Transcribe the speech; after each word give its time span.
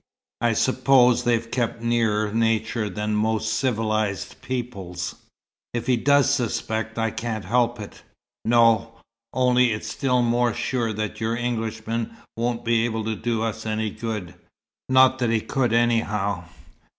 I 0.43 0.53
suppose 0.53 1.25
they've 1.25 1.51
kept 1.51 1.83
nearer 1.83 2.33
nature 2.33 2.89
than 2.89 3.13
more 3.13 3.39
civilized 3.39 4.41
peoples." 4.41 5.13
"If 5.75 5.85
he 5.85 5.95
does 5.95 6.33
suspect, 6.33 6.97
I 6.97 7.11
can't 7.11 7.45
help 7.45 7.79
it." 7.79 8.01
"No. 8.43 8.93
Only 9.31 9.71
it's 9.71 9.87
still 9.89 10.23
more 10.23 10.55
sure 10.55 10.91
that 10.91 11.21
your 11.21 11.37
Englishman 11.37 12.17
won't 12.35 12.65
be 12.65 12.83
able 12.83 13.03
to 13.03 13.15
do 13.15 13.43
us 13.43 13.63
any 13.67 13.91
good. 13.91 14.33
Not 14.89 15.19
that 15.19 15.29
he 15.29 15.39
could, 15.39 15.71
anyhow." 15.71 16.45